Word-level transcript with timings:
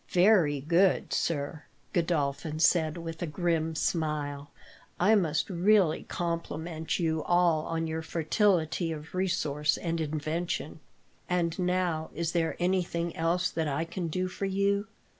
"Very 0.09 0.61
good, 0.61 1.13
sir," 1.13 1.65
Godolphin 1.93 2.57
said, 2.59 2.97
with 2.97 3.21
a 3.21 3.27
grim 3.27 3.75
smile. 3.75 4.49
"I 4.99 5.13
must 5.13 5.47
really 5.47 6.05
compliment 6.05 6.97
you 6.97 7.21
all 7.21 7.67
on 7.67 7.85
your 7.85 8.01
fertility 8.01 8.91
of 8.91 9.13
resource 9.13 9.77
and 9.77 10.01
invention. 10.01 10.79
And 11.29 11.59
now, 11.59 12.09
is 12.15 12.31
there 12.31 12.55
anything 12.59 13.15
else 13.15 13.51
that 13.51 13.67
I 13.67 13.85
can 13.85 14.07
do 14.07 14.27
for 14.27 14.45
you?" 14.45 14.87